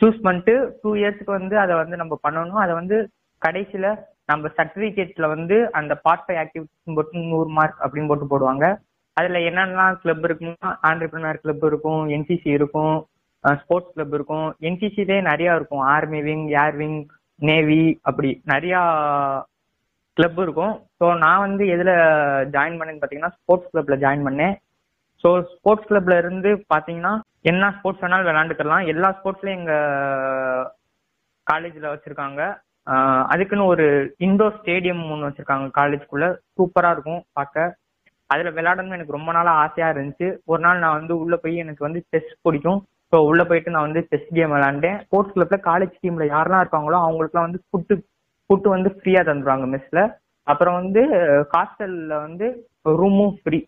சூஸ் 0.02 0.20
பண்ணிட்டு 0.26 0.54
டூ 0.84 0.90
இயர்ஸ்க்கு 1.02 1.32
வந்து 1.40 1.56
அதை 1.64 1.74
வந்து 1.82 1.96
நம்ம 2.02 2.14
பண்ணணும். 2.26 2.62
அதை 2.66 2.74
வந்து 2.82 2.98
கடைசியில 3.42 3.88
நம்ம 4.32 4.50
சர்டிபிகேட்ல 4.58 5.28
வந்து 5.36 5.56
அந்த 5.80 5.94
பார்ட் 6.06 6.26
ஃபைவ் 6.26 6.40
ஆக்டிவிட்டிஸ் 6.44 6.98
போட்டு 6.98 7.24
நூறு 7.32 7.50
மார்க் 7.58 7.80
அப்படின்னு 7.86 8.10
போட்டு 8.12 8.28
போடுவாங்க. 8.34 8.66
அதுல 9.18 9.40
என்னென்னலாம் 9.50 9.98
கிளப் 10.04 10.26
இருக்குன்னா 10.28 10.70
ஆண்டர்பிரினர் 10.90 11.42
கிளப் 11.46 11.66
இருக்கும் 11.70 12.04
என்சிசி 12.18 12.50
இருக்கும். 12.60 12.96
ஸ்போர்ட்ஸ் 13.62 13.94
கிளப் 13.94 14.16
இருக்கும். 14.18 14.48
என்சிசிலே 14.70 15.18
நிறைய 15.30 15.56
இருக்கும். 15.60 15.84
Army 15.94 16.20
wing 16.28 16.46
air 16.64 16.78
wing 16.82 17.00
navy 17.40 17.84
அப்படி 18.10 18.30
நிறைய 18.54 18.76
கிளப் 20.18 20.40
இருக்கும். 20.46 20.74
ஸோ 21.00 21.06
நான் 21.24 21.44
வந்து 21.46 21.64
எதுல 21.76 21.92
ஜாயின் 22.56 22.78
பண்ணேன்னு 22.80 23.02
பார்த்தீங்கன்னா 23.02 23.36
ஸ்போர்ட்ஸ் 23.38 23.72
கிளப்ல 23.74 23.98
ஜாயின் 24.04 24.26
பண்ணேன். 24.28 24.56
ஸோ 25.24 25.30
ஸ்போர்ட்ஸ் 25.54 25.90
கிளப்ல 25.90 26.18
இருந்து 26.24 26.52
பார்த்தீங்கன்னா 26.74 27.14
என்ன 27.52 27.70
ஸ்போர்ட்ஸ் 27.78 28.04
வேணாலும் 28.04 28.28
விளையாண்டுக்கலாம். 28.30 28.88
எல்லா 28.94 29.10
ஸ்போர்ட்ஸ்லயும் 29.18 29.60
எங்க 29.60 29.74
காலேஜ்ல 31.48 31.92
வச்சிருக்காங்க. 31.94 32.42
அதுக்குன்னு 33.34 33.66
ஒரு 33.74 33.86
இண்டோர் 34.26 34.58
ஸ்டேடியம் 34.60 35.02
ஒன்று 35.14 35.28
வச்சிருக்காங்க 35.28 35.68
காலேஜ்குள்ள 35.80 36.28
சூப்பரா 36.58 36.90
இருக்கும் 36.96 37.22
பார்க்க. 37.40 37.76
அதுல 38.30 38.50
விளையாடணும்னு 38.58 38.98
எனக்கு 38.98 39.18
ரொம்ப 39.18 39.32
நாளா 39.38 39.52
ஆசையா 39.64 39.88
இருந்துச்சு. 39.94 40.28
ஒரு 40.52 40.62
நாள் 40.66 40.82
நான் 40.84 40.98
வந்து 41.00 41.14
உள்ள 41.24 41.36
போய் 41.44 41.56
எனக்கு 41.64 41.88
வந்து 41.88 42.02
செஸ் 42.12 42.32
பிடிக்கும். 42.46 42.80
ஸோ 43.12 43.18
உள்ள 43.30 43.42
போயிட்டு 43.50 43.74
நான் 43.74 43.88
வந்து 43.88 44.02
செஸ் 44.10 44.30
கேம் 44.38 44.54
விளாண்டேன் 44.56 45.00
ஸ்போர்ட்ஸ் 45.04 45.34
கிளப்ல 45.36 45.58
காலேஜ் 45.70 45.96
டீம்ல 46.04 46.26
யாரெல்லாம் 46.34 46.64
இருக்காங்களோ 46.64 46.98
அவங்களுக்குலாம் 47.06 47.48
வந்து 47.48 47.62
ஃபுட்டு 47.68 47.96
ஃபுட்டு 48.46 48.76
வந்து 48.76 48.90
ஃப்ரீயா 48.98 49.22
தந்துடுவாங்க 49.30 49.68
மெஸ்ல 49.74 50.02
அப்புறம் 50.48 50.78
வந்து 50.82 51.02
ஹாஸ்டல்ல 51.54 52.14
வந்து 52.26 52.48
ரூமும் 53.00 53.36
ஃப்ரீ 53.42 53.60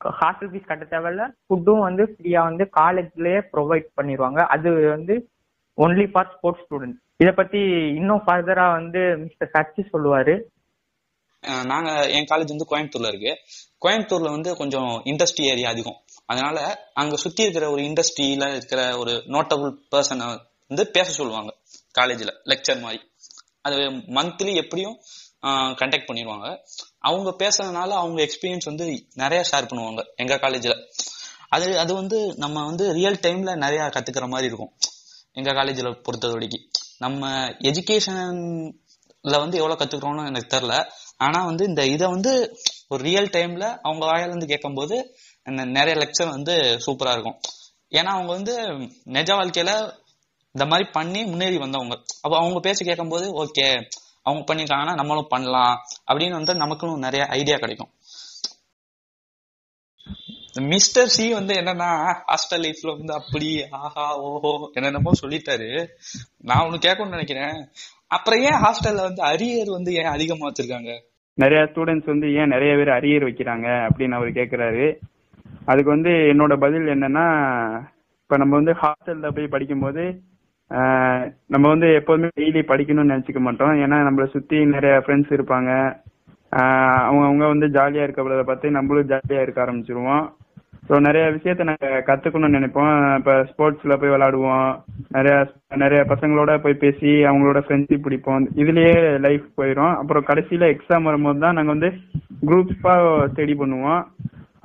ஹாஸ்டல் 0.00 0.50
ஃபீஸ் 0.52 0.70
கட்ட 0.70 0.84
தேவையில்ல. 0.92 1.24
ஃபுட்டும் 1.46 1.84
வந்து 1.86 2.04
ஃப்ரீயா 2.12 2.40
வந்து 2.48 2.64
காலேஜ்லயே 2.78 3.40
ப்ரொவைட் 3.52 3.88
பண்ணிடுவாங்க 3.98 4.40
அது 4.54 4.68
வந்து 4.96 5.14
ஒன்லி 5.78 6.06
ஃபார் 6.12 6.30
ஸ்போர்ட்ஸ் 6.34 6.64
ஸ்டூடெண்ட் 6.64 6.96
இத 7.22 7.30
பத்தி 7.40 7.60
இன்னும் 8.00 8.24
ஃபர்தரா 8.26 8.66
வந்து 8.78 9.02
மிஸ்டர் 9.22 9.52
சச்சி 9.54 9.82
சொல்லுவாரு. 9.92 10.34
நாங்க 11.70 11.90
என் 12.16 12.28
காலேஜ் 12.30 12.52
வந்து 12.54 12.68
கோயம்புத்தூர்ல 12.70 13.10
இருக்கு. 13.12 13.32
கோயம்புத்தூர்ல 13.84 14.30
வந்து 14.36 14.50
கொஞ்சம் 14.60 14.90
இண்டஸ்ட்ரி 15.12 15.44
ஏரியா 15.52 15.70
அதிகம். 15.74 15.98
அதனால 16.26 16.58
அங்க 16.94 17.16
சுத்தி 17.16 17.42
இருக்கிற 17.42 17.66
ஒரு 17.70 17.82
இண்டஸ்ட்ரியில 17.82 18.44
இருக்கிற 18.50 18.98
ஒரு 18.98 19.12
நோட்டபுள் 19.34 19.72
பர்சனை 19.90 20.28
வந்து 20.70 20.84
பேச 20.90 21.08
சொல்லுவாங்க. 21.10 21.50
காலேஜ்ல 21.98 22.32
லெக்சர் 22.44 22.80
மாதிரி. 22.80 23.02
அது 23.60 23.76
மந்த்லி 24.16 24.54
எப்படியும் 24.62 24.96
கண்டக்ட் 25.80 26.08
பண்ணிடுவாங்க. 26.08 26.48
அவங்க 27.08 27.30
பேசுறதுனால 27.42 27.90
அவங்க 28.00 28.18
எக்ஸ்பீரியன்ஸ் 28.22 28.70
வந்து 28.70 28.86
நிறைய 29.14 29.40
ஷேர் 29.50 29.68
பண்ணுவாங்க 29.70 30.02
எங்க 30.16 30.34
காலேஜ்ல 30.36 30.74
அது 31.48 31.66
அது 31.78 31.92
வந்து 31.94 32.18
நம்ம 32.36 32.64
வந்து 32.64 32.84
ரியல் 32.92 33.22
டைம்ல 33.26 33.50
நிறைய 33.64 33.82
கத்துக்கிற 33.96 34.26
மாதிரி 34.28 34.48
இருக்கும். 34.50 34.72
எங்க 35.32 35.50
காலேஜ்ல 35.52 35.90
பொறுத்த 36.06 36.28
வரைக்கும். 36.28 36.64
நம்ம 36.98 37.30
எஜுகேஷன்ல 37.68 39.34
வந்து 39.42 39.56
எவ்வளவு 39.62 39.80
கத்துக்கிறோம்னு 39.80 40.26
எனக்கு 40.26 40.56
தெரியல. 40.56 40.76
ஆனா 41.16 41.38
வந்து 41.44 41.64
இந்த 41.66 41.82
இதை 41.86 42.06
வந்து 42.08 42.32
ஒரு 42.88 43.02
ரியல் 43.08 43.30
டைம்ல 43.36 43.64
அவங்க 43.82 44.04
வாயிலிருந்து 44.10 44.46
கேட்கும்போது 44.46 44.96
நிறைய 45.46 45.94
லெக்சர் 46.02 46.28
வந்து 46.28 46.54
சூப்பரா 46.86 47.12
இருக்கும். 47.12 47.38
ஏன்னா 47.90 48.12
அவங்க 48.16 48.32
வந்து 48.32 48.54
நிஜ 49.04 49.34
வாழ்க்கையில 49.34 49.72
இந்த 50.54 50.66
மாதிரி 50.66 50.88
பண்ணி 50.90 51.24
முன்னேறி 51.24 51.56
வந்தவங்க. 51.56 51.94
அப்ப 52.22 52.36
அவங்க 52.38 52.60
பேச 52.60 52.84
கேட்கும்போது 52.84 53.26
ஓகே 53.44 53.80
அவங்க 54.22 54.54
பண்ணிருக்காங்கன்னா 54.54 54.94
நம்மளும் 54.94 55.28
பண்ணலாம் 55.28 55.76
அப்படின்னு 56.12 56.30
வந்து 56.30 56.54
நமக்கும் 56.54 56.98
நிறைய 56.98 57.26
ஐடியா 57.26 57.56
கிடைக்கும். 57.56 57.90
மிஸ்டர் 60.60 61.06
சி 61.06 61.32
வந்து 61.32 61.54
என்னன்னா 61.54 61.88
ஹாஸ்டல் 62.30 62.62
லைஃப்ல 62.64 62.96
வந்து 62.96 63.14
அப்படி 63.14 63.64
ஆஹா 63.70 64.16
ஓஹோ 64.16 64.70
என்னென்னமோ 64.72 65.10
சொல்லிட்டாரு. 65.22 65.86
நான் 66.36 66.64
ஒண்ணு 66.66 66.86
கேட்கணும்னு 66.86 67.16
நினைக்கிறேன். 67.16 67.68
அப்புறம் 68.06 68.40
ஏன் 68.40 68.62
ஹாஸ்டல்ல 68.64 69.02
வந்து 69.02 69.22
அரியர் 69.22 69.70
வந்து 69.70 69.94
ஏன் 69.94 70.04
அதிகமா 70.04 70.48
வச்சிருக்காங்க? 70.48 70.92
நிறைய 71.34 71.62
ஸ்டூடெண்ட்ஸ் 71.64 72.04
வந்து 72.04 72.34
ஏன் 72.34 72.48
நிறைய 72.48 72.76
பேர் 72.76 72.88
அரியர் 72.88 73.26
வைக்கிறாங்க 73.28 73.68
அப்படின்னு 73.88 74.14
அவர் 74.14 74.30
கேக்குறாரு. 74.30 74.98
அதுக்கு 75.70 75.90
வந்து 75.94 76.12
என்னோட 76.32 76.54
பதில் 76.64 76.86
என்னன்னா 76.94 77.26
இப்ப 78.24 78.36
நம்ம 78.42 78.54
வந்து 78.60 78.74
ஹாஸ்டல்ல 78.82 79.28
போய் 79.36 79.54
படிக்கும்போது 79.54 80.04
நம்ம 81.52 81.64
வந்து 81.72 81.88
எப்போதுமே 81.98 82.28
டெய்லி 82.38 82.62
படிக்கணும்னு 82.70 83.12
நினைச்சுக்க 83.12 83.40
மாட்டோம். 83.46 83.74
ஏன்னா 83.84 83.96
நம்மள 84.06 84.24
சுத்தி 84.32 84.58
நிறைய 84.74 84.94
ஃப்ரெண்ட்ஸ் 85.04 85.34
இருப்பாங்க. 85.36 85.70
அவங்க 87.08 87.24
அவங்க 87.28 87.44
வந்து 87.52 87.66
ஜாலியா 87.76 88.04
இருக்கிறத 88.06 88.42
பார்த்து 88.48 88.76
நம்மளும் 88.76 89.10
ஜாலியா 89.12 89.40
இருக்க 89.44 89.60
ஆரம்பிச்சிருவோம். 89.64 90.24
ஸோ 90.88 90.94
நிறைய 91.06 91.24
விஷயத்த 91.36 91.62
நாங்க 91.68 91.86
கத்துக்கணும்னு 92.08 92.58
நினைப்போம். 92.58 92.90
இப்ப 93.20 93.32
ஸ்போர்ட்ஸ்ல 93.50 93.94
போய் 94.00 94.12
விளாடுவோம் 94.14 94.68
நிறைய 95.16 95.36
நிறைய 95.82 96.00
பசங்களோட 96.12 96.52
போய் 96.64 96.82
பேசி 96.84 97.12
அவங்களோட 97.30 97.60
ஃப்ரெண்ட்ஷிப் 97.66 98.04
பிடிப்போம். 98.06 98.46
இதுலயே 98.62 98.94
லைஃப் 99.26 99.46
போயிடும் 99.60 99.94
அப்புறம் 100.00 100.28
கடைசியில 100.30 100.68
எக்ஸாம் 100.74 101.08
வரும்போது 101.10 101.44
தான் 101.44 101.58
நாங்க 101.58 101.72
வந்து 101.76 101.90
குரூப்ஸா 102.48 102.94
ஸ்டடி 103.32 103.56
பண்ணுவோம். 103.62 104.02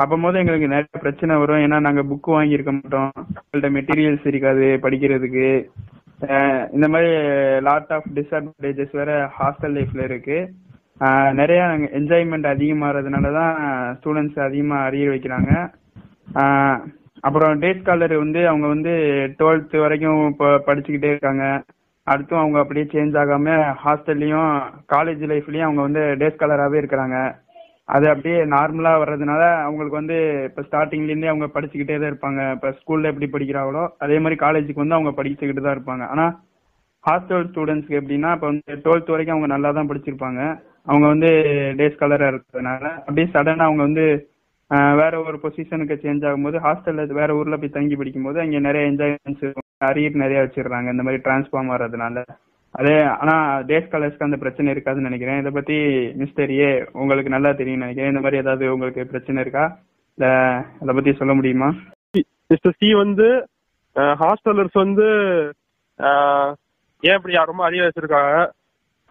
அப்போது 0.02 0.40
எங்களுக்கு 0.42 0.72
நிறைய 0.74 1.00
பிரச்சனை 1.04 1.38
வரும். 1.42 1.64
ஏன்னா 1.66 1.80
நாங்க 1.88 2.02
புக் 2.12 2.30
வாங்கியிருக்க 2.36 2.72
மாட்டோம். 2.78 3.12
எங்கள்கிட்ட 3.40 3.70
மெட்டீரியல்ஸ் 3.78 4.28
இருக்காது 4.32 4.66
படிக்கிறதுக்கு. 4.86 5.50
இந்த 6.76 6.88
மாதிரி 6.94 7.12
லாட் 7.68 7.94
ஆஃப் 7.96 8.10
டிஸ்அட்வான்டேஜஸ் 8.18 8.98
வேற 9.00 9.12
ஹாஸ்டல் 9.40 9.76
லைஃப்ல 9.78 10.04
இருக்கு. 10.10 10.38
நிறைய 11.40 11.62
என்ஜாய்மெண்ட் 12.00 12.48
அதிகமாகிறதுனால 12.54 13.30
தான் 13.38 13.54
ஸ்டூடெண்ட்ஸ் 14.00 14.40
அதிகமாக 14.48 14.88
அறிய 14.90 15.06
வைக்கிறாங்க. 15.14 15.52
அப்புறம் 17.28 17.60
டே 17.64 17.70
ஸ்காலர் 17.78 18.16
வந்து 18.24 18.42
அவங்க 18.50 18.68
வந்து 18.74 18.94
டுவெல்த் 19.40 19.76
வரைக்கும் 19.86 20.22
இப்போ 20.32 20.48
படிச்சுக்கிட்டே 20.68 21.12
இருக்காங்க. 21.14 21.46
அடுத்தும் 22.08 22.42
அவங்க 22.42 22.58
அப்படியே 22.62 22.86
சேஞ்ச் 22.94 23.18
ஆகாம 23.24 23.58
ஹாஸ்டல்லையும் 23.84 24.52
காலேஜ் 24.94 25.24
லைஃப்லயும் 25.32 25.68
அவங்க 25.68 25.82
வந்து 25.88 26.04
டே 26.22 26.28
ஸ்காலராகவே 26.36 26.80
இருக்கிறாங்க. 26.82 27.18
அது 27.90 28.06
அப்படியே 28.12 28.40
நார்மலா 28.54 28.92
வர்றதுனால 29.02 29.44
அவங்களுக்கு 29.66 30.00
வந்து 30.00 30.18
இப்போ 30.50 30.62
ஸ்டார்டிங்ல 30.68 31.12
இருந்தே 31.12 31.32
அவங்க 31.32 31.48
படிச்சுக்கிட்டே 31.56 31.98
தான் 31.98 32.12
இருப்பாங்க. 32.12 32.42
இப்ப 32.56 32.70
ஸ்கூல்ல 32.80 33.12
எப்படி 33.12 33.28
படிக்கிறாங்களோ 33.34 33.84
அதே 34.06 34.18
மாதிரி 34.24 34.38
காலேஜுக்கு 34.44 34.84
வந்து 34.84 34.98
அவங்க 34.98 35.14
படிச்சுக்கிட்டு 35.20 35.64
தான் 35.66 35.76
இருப்பாங்க. 35.78 36.04
ஆனா 36.14 36.26
ஹாஸ்டல் 37.04 37.48
ஸ்டூடெண்ட்ஸ்க்கு 37.50 38.00
எப்படின்னா 38.00 38.32
இப்போ 38.36 38.48
வந்து 38.52 38.76
டுவெல்த் 38.86 39.14
வரைக்கும் 39.14 39.36
அவங்க 39.36 39.50
நல்லா 39.54 39.70
தான் 39.78 39.90
படிச்சிருப்பாங்க. 39.92 40.42
அவங்க 40.90 41.06
வந்து 41.14 41.30
டே 41.80 41.88
ஸ்காலரா 41.96 42.28
இருக்கிறதுனால 42.32 42.84
அப்படியே 43.08 43.28
சடனா 43.36 43.66
அவங்க 43.70 43.84
வந்து 43.88 44.06
வேற 45.00 45.14
ஒரு 45.28 45.38
பொசிஷனுக்கு 45.44 45.96
சேஞ்ச் 46.04 46.26
ஆகும்போது 46.28 46.58
ஹாஸ்டல்ல 46.66 47.06
வேற 47.20 47.32
ஊர்ல 47.40 47.56
போய் 47.62 47.78
தங்கி 47.78 47.96
படிக்கும்போது 48.00 48.38
அங்கே 48.44 48.60
நிறைய 48.68 48.92
என்ஜாய்மெண்ட்ஸ் 48.92 49.48
அரியர் 49.90 50.22
நிறைய 50.24 50.40
வச்சிடுறாங்க. 50.44 50.88
இந்த 50.94 51.04
மாதிரி 51.08 51.24
டிரான்ஸ்ஃபார்ம் 51.26 51.72
ஆகிறதுனால. 51.74 52.24
அது 52.80 52.92
ஆனா 53.22 53.36
டே 53.70 53.78
ஸ்காலர்ஸ்க்கு 53.86 54.28
அந்த 54.28 54.38
பிரச்சனை 54.42 54.74
இருக்காதுன்னு 54.74 55.08
நினைக்கிறேன். 55.10 55.40
இதை 55.42 55.52
பத்தி 55.56 55.78
மிஸ்டர் 56.22 56.52
ஏ 56.58 56.70
உங்களுக்கு 57.02 57.34
நல்லா 57.34 57.52
தெரியும் 57.60 57.84
நினைக்கிறேன். 57.84 58.12
இந்த 58.14 58.24
மாதிரி 58.24 58.42
ஏதாவது 58.44 58.66
உங்களுக்கு 58.74 59.02
பிரச்சனை 59.12 59.42
இருக்கா? 59.44 59.66
இல்ல 60.18 60.28
அதை 60.82 60.92
பத்தி 60.98 61.12
சொல்ல 61.20 61.34
முடியுமா? 61.40 61.70
மிஸ்டர் 62.52 62.78
சி 62.80 62.88
வந்து 63.04 63.28
ஹாஸ்டலர்ஸ் 64.22 64.78
வந்து 64.86 65.08
ஏன் 67.10 67.18
இப்படி 67.18 67.38
ரொம்ப 67.52 67.64
அதிகம் 67.68 67.88
வச்சிருக்காங்க? 67.88 68.36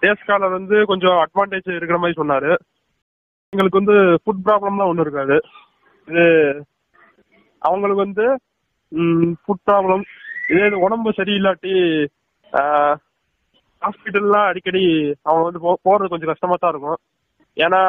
டேஸ் 0.03 0.29
காலர் 0.29 0.57
வந்து 0.59 0.77
கொஞ்சம் 0.91 1.19
அட்வான்டேஜ் 1.25 1.69
இருக்கிற 1.77 1.99
மாதிரி 2.03 2.19
சொன்னாரு. 2.21 2.51
எங்களுக்கு 3.53 3.81
வந்து 3.83 3.97
ஃபுட் 4.23 4.45
ப்ராப்ளம்லாம் 4.47 4.91
ஒன்றும் 4.91 5.07
இருக்காது. 5.07 5.37
இது 6.09 6.25
அவங்களுக்கு 7.69 8.07
வந்து 8.07 8.27
ஃபுட் 9.45 9.65
ப்ராப்ளம் 9.69 10.05
இதே 10.53 10.65
இது 10.71 10.85
உடம்பு 10.87 11.11
சரியில்லாட்டி 11.19 11.75
ஹாஸ்பிட்டல்லாம் 13.83 14.49
அடிக்கடி 14.51 14.83
அவங்க 15.29 15.45
வந்து 15.49 15.63
போ 15.65 15.93
கொஞ்சம் 16.13 16.33
கஷ்டமா 16.33 16.57
தான் 16.57 16.73
இருக்கும். 16.75 17.01
ஏன்னா 17.57 17.83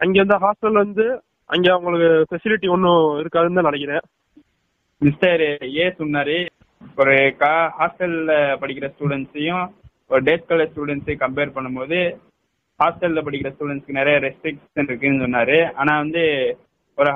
அங்க 0.00 0.18
வந்து 0.24 0.38
ஹாஸ்டல் 0.44 0.82
வந்து 0.84 1.06
அங்க 1.54 1.68
அவங்களுக்கு 1.74 2.10
ஃபெசிலிட்டி 2.30 2.68
ஒன்றும் 2.74 3.04
இருக்காதுன்னு 3.20 3.58
தான் 3.58 3.70
நினைக்கிறேன். 3.70 4.04
மிஸ்டர் 5.02 5.42
ஏ 5.82 5.86
சொன்னாரு 6.00 6.36
ஒரு 7.00 7.14
கா 7.42 7.52
ஹாஸ்டல்ல 7.78 8.32
படிக்கிற 8.62 8.86
ஸ்டூடெண்ட்ஸையும் 8.92 9.64
ஒரு 10.12 10.20
டேட் 10.28 10.48
காலேஜ் 10.50 10.72
ஸ்டூடெண்ட்ஸையும் 10.72 11.22
கம்பேர் 11.24 11.54
பண்ணும்போது 11.56 11.98
ஹாஸ்டல்ல 12.80 13.22
படிக்கிற 13.26 13.50
ஸ்டூடெண்ட்ஸ்க்கு 13.54 13.98
நிறைய 14.00 14.16
ரெஸ்ட்ரிக்ஷன் 14.24 14.88
இருக்குன்னு 14.88 15.24
சொன்னாரு. 15.24 15.58
ஆனா 15.80 15.92
வந்து 16.04 16.22
ஒரு 16.98 17.10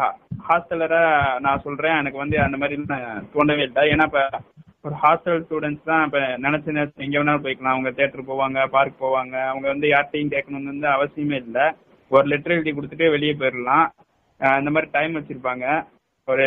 ஹாஸ்டலரா 0.48 1.02
நான் 1.46 1.64
சொல்றேன் 1.64 1.98
எனக்கு 2.00 2.22
வந்து 2.22 2.36
அந்த 2.44 2.56
மாதிரி 2.60 2.76
தோண்டவே 3.34 3.64
இல்லை. 3.68 3.82
ஏன்னா 3.94 4.06
இப்ப 4.10 4.22
ஒரு 4.86 4.96
ஹாஸ்டல் 5.02 5.40
ஸ்டூடெண்ட்ஸ் 5.44 5.88
தான் 5.90 6.04
இப்ப 6.06 6.18
நினைச்ச 6.44 6.74
நேரத்துல 6.76 7.04
எங்க 7.06 7.16
வேணாலும் 7.18 7.44
போய்க்கலாம். 7.44 7.74
அவங்க 7.74 7.90
தேட்டர் 7.98 8.28
போவாங்க 8.30 8.58
பார்க் 8.74 9.02
போவாங்க. 9.04 9.34
அவங்க 9.52 9.66
வந்து 9.72 9.86
யார்ட்டையும் 9.92 10.32
கேட்கணும்னு 10.34 10.72
வந்து 10.72 10.88
அவசியமே 10.96 11.38
இல்லை. 11.44 11.64
ஒரு 12.10 12.26
லெட்டர் 12.32 12.54
எழுதி 12.56 12.72
கொடுத்துட்டு 12.74 13.06
வெளியே 13.14 13.34
போயிடலாம் 13.40 13.86
இந்த 14.60 14.70
மாதிரி 14.74 14.88
டைம் 14.96 15.16
வச்சிருப்பாங்க. 15.18 15.66
ஒரு 16.28 16.46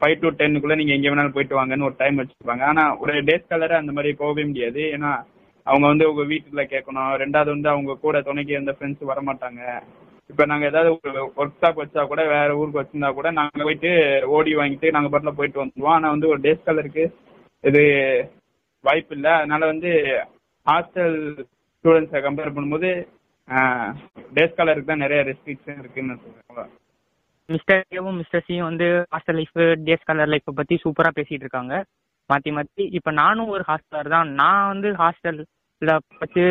ஃபைவ் 0.00 0.20
டு 0.22 0.30
டென்னுக்குள்ள 0.40 0.74
நீங்க 0.80 0.94
எங்க 0.96 1.08
வேணாலும் 1.10 1.36
போயிட்டு 1.36 1.58
வாங்கன்னு 1.58 1.88
ஒரு 1.88 1.96
டைம் 2.02 2.20
வச்சிருப்பாங்க. 2.20 2.64
ஆனா 2.70 2.82
ஒரு 3.02 3.14
டேஸ் 3.28 3.50
கலர் 3.52 3.80
அந்த 3.80 3.92
மாதிரி 3.96 4.10
போகவே 4.22 4.42
முடியாது. 4.50 4.82
ஏன்னா 4.96 5.12
அவங்க 5.66 5.86
வந்து 5.92 6.04
உங்க 6.10 6.24
வீட்டுல 6.32 6.62
கேட்கணும். 6.74 7.10
ரெண்டாவது 7.22 7.50
வந்து 7.54 7.68
அவங்க 7.72 7.96
கூட 8.04 8.20
துணைக்கு 8.28 8.52
எந்த 8.60 8.72
ஃப்ரெண்ட்ஸ் 8.76 9.10
வரமாட்டாங்க. 9.12 9.62
இப்ப 10.32 10.44
நாங்க 10.50 10.64
ஏதாவது 10.70 10.90
ஒரு 11.08 11.20
ஒர்க் 11.40 11.60
ஷாப் 11.62 11.80
வச்சா 11.82 12.02
கூட 12.10 12.22
வேற 12.34 12.48
ஊருக்கு 12.60 12.80
வச்சிருந்தா 12.80 13.10
கூட 13.18 13.28
நாங்க 13.38 13.64
போயிட்டு 13.66 13.90
ஓடி 14.36 14.52
வாங்கிட்டு 14.60 14.88
நாங்க 14.96 15.10
பாட்டில 15.12 15.32
போயிட்டு 15.38 15.62
வந்துருவோம். 15.62 15.96
ஆனா 15.98 16.08
வந்து 16.14 16.28
ஒரு 16.32 16.40
டேஸ் 16.46 16.66
கலருக்கு 16.68 17.04
இது 17.64 17.82
வாய்ப்பு 18.84 19.14
இல்லை. 19.16 19.32
அதனால 19.40 19.62
வந்து 19.72 19.90
ஹாஸ்டல் 20.66 21.16
ஸ்டூடெண்ட்ஸை 21.76 22.20
கம்பேர் 22.26 22.54
பண்ணும்போது 22.56 22.90
டே 24.36 24.42
ஸ்காலருக்கு 24.50 24.90
தான் 24.90 25.04
நிறைய 25.04 25.20
ரெஸ்ட்ரிக்ஷன் 25.28 25.80
இருக்குன்னு 25.82 26.14
நான் 26.14 26.72
மிஸ்டர் 27.48 27.82
ஏவும் 27.98 28.18
மிஸ்டர் 28.20 28.44
சியும் 28.46 28.68
வந்து 28.70 28.86
ஹாஸ்டல் 29.12 29.38
லைஃப் 29.40 29.60
டே 29.86 29.94
ஸ்காலர் 30.00 30.32
லைஃப்பை 30.32 30.52
பற்றி 30.58 30.74
சூப்பராக 30.82 31.16
பேசிட்டு 31.18 31.44
இருக்காங்க. 31.46 31.74
மாற்றி 32.30 32.50
மாற்றி 32.56 32.84
இப்போ 32.96 33.10
நானும் 33.20 33.52
ஒரு 33.54 33.64
ஹாஸ்டலர் 33.70 34.10
தான். 34.14 34.28
நான் 34.40 34.68
வந்து 34.72 34.88
ஹாஸ்டலில் 35.02 35.46
வச்சு 36.22 36.44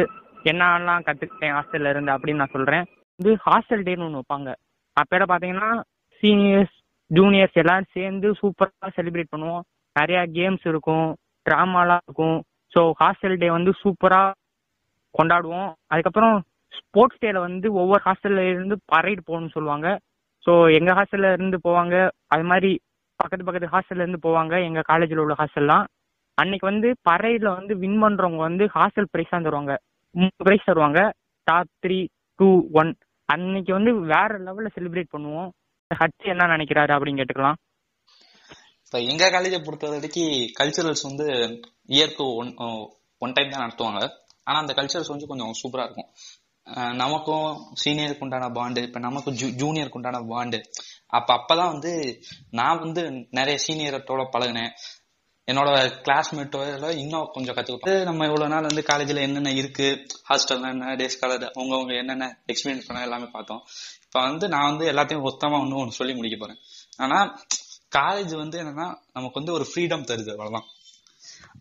என்னெல்லாம் 0.51 1.05
கற்றுக்கிட்டேன் 1.07 1.55
ஹாஸ்டல்ல 1.57 1.91
இருந்து 1.93 2.11
அப்படின்னு 2.15 2.41
நான் 2.43 2.55
சொல்கிறேன் 2.55 2.85
வந்து 3.19 3.33
ஹாஸ்டல் 3.45 3.85
டேன்னு 3.87 4.07
ஒன்று 4.07 4.21
வைப்பாங்க. 4.21 4.49
அப்போ 4.97 5.25
பார்த்தீங்கன்னா 5.31 5.69
சீனியர்ஸ் 6.23 6.75
ஜூனியர்ஸ் 7.11 7.59
எல்லாரும் 7.63 7.93
சேர்ந்து 7.97 8.27
சூப்பராக 8.41 8.91
செலிப்ரேட் 8.97 9.33
பண்ணுவோம். 9.33 9.65
நிறையா 9.97 10.21
கேம்ஸ் 10.37 10.65
இருக்கும் 10.71 11.07
ட்ராமாலாம் 11.45 12.03
இருக்கும். 12.07 12.37
ஸோ 12.73 12.81
ஹாஸ்டல் 13.01 13.37
டே 13.41 13.49
வந்து 13.57 13.71
சூப்பராக 13.81 14.35
கொண்டாடுவோம். 15.15 15.69
அதுக்கப்புறம் 15.91 16.35
ஸ்போர்ட்ஸ் 16.73 17.21
டேல 17.23 17.39
வந்து 17.47 17.67
ஒவ்வொரு 17.81 18.01
ஹாஸ்டல்ல 18.07 18.41
இருந்து 18.51 18.75
பரைடு 18.93 19.21
போகணும்னு 19.27 19.55
சொல்லுவாங்க. 19.57 19.87
ஸோ 20.45 20.53
எங்க 20.77 20.91
ஹாஸ்டல்ல 20.97 21.29
இருந்து 21.37 21.57
போவாங்க. 21.67 21.95
அது 22.33 22.43
மாதிரி 22.51 22.71
பக்கத்து 23.19 23.45
பக்கத்து 23.45 23.73
ஹாஸ்டல்ல 23.75 24.03
இருந்து 24.05 24.25
போவாங்க 24.25 24.55
எங்க 24.67 24.81
காலேஜில் 24.91 25.23
உள்ள 25.23 25.35
ஹாஸ்டல்லாம் 25.39 25.85
அன்னைக்கு 26.37 26.65
வந்து 26.71 26.89
பரைட்ல 27.09 27.49
வந்து 27.59 27.73
வின் 27.83 27.99
பண்றவங்க 28.03 28.41
வந்து 28.49 28.63
ஹாஸ்டல் 28.75 29.11
ப்ரைஸாக 29.13 29.39
தருவாங்க. 29.45 29.73
மூணு 30.15 30.43
ப்ரைஸ் 30.47 30.67
தருவாங்க. 30.69 30.99
டாப் 31.47 31.71
த்ரீ 31.85 31.97
டூ 32.39 32.49
ஒன் 32.81 32.91
அன்னைக்கு 33.29 33.71
வந்து 33.77 33.91
வேற 34.13 34.31
லெவலில் 34.47 34.75
செலிப்ரேட் 34.75 35.13
பண்ணுவோம். 35.15 35.49
ஹட்ச் 35.91 36.31
என்ன 36.33 36.47
நினைக்கிறாரு 36.53 36.91
அப்படின்னு 36.95 37.19
கேட்டுக்கலாம். 37.21 37.57
இப்ப 38.87 38.99
எங்க 39.11 39.23
காலேஜை 39.29 39.59
பொறுத்த 39.63 39.87
வரைக்கும் 39.93 40.33
கல்ச்சுரல்ஸ் 40.59 41.07
வந்து 41.09 41.25
இயர்க்கு 41.95 42.25
ஒன் 42.41 42.51
ஒன் 43.21 43.33
டைம் 43.35 43.53
தான் 43.53 43.63
நடத்துவாங்க. 43.65 44.01
ஆனா 44.47 44.57
அந்த 44.63 44.73
கல்ச்சுரல்ஸ் 44.77 45.11
வந்து 45.13 45.29
கொஞ்சம் 45.31 45.55
சூப்பரா 45.61 45.85
இருக்கும். 45.87 46.09
நமக்கும் 47.01 47.47
சீனியருக்கு 47.81 48.25
உண்டான 48.25 48.47
பாண்டு 48.57 48.81
இப்ப 48.87 48.99
நமக்கும் 49.07 49.37
ஜூனியருக்கு 49.61 49.99
உண்டான 49.99 50.21
பாண்டு 50.31 50.59
அப்ப 51.17 51.29
அப்பதான் 51.37 51.71
வந்து 51.73 51.91
நான் 52.59 52.81
வந்து 52.85 53.01
நிறைய 53.39 53.57
சீனியர்ட்டோட 53.65 54.23
பழகினேன். 54.33 54.73
என்னோட 55.47 55.69
கிளாஸ்மேட்டோட 56.05 56.87
இன்னும் 57.03 57.29
கொஞ்சம் 57.35 57.55
கத்துக்கிட்டோம். 57.57 58.07
நம்ம 58.09 58.25
இவ்வளவு 58.29 58.51
நாள் 58.53 58.67
வந்து 58.69 58.83
காலேஜ்ல 58.89 59.21
என்னென்ன 59.27 59.53
இருக்கு 59.61 59.87
ஹாஸ்டல் 60.29 60.65
என்ன 60.71 60.95
டே 61.01 61.07
ஸ்காலர் 61.13 61.45
அவங்கவுங்க 61.51 61.93
என்னென்ன 62.01 62.25
எக்ஸ்பீரியன்ஸ் 62.53 62.87
பண்ண 62.87 63.05
எல்லாமே 63.07 63.29
பார்த்தோம். 63.35 63.61
இப்ப 64.07 64.17
வந்து 64.29 64.47
நான் 64.55 64.69
வந்து 64.71 64.87
எல்லாத்தையும் 64.93 65.25
மொத்தமா 65.29 65.59
ஒண்ணு 65.63 65.81
ஒன்று 65.83 65.99
சொல்லி 65.99 66.15
முடிக்க 66.15 66.37
போறேன். 66.37 66.59
ஆனா 66.97 67.19
காலேஜ் 67.91 68.33
வந்து 68.35 68.57
என்னன்னா 68.61 68.87
நமக்கு 69.13 69.39
வந்து 69.39 69.53
ஒரு 69.53 69.65
ஃப்ரீடம் 69.69 70.07
தருது 70.09 70.31
அவ்வளவுதான். 70.31 70.67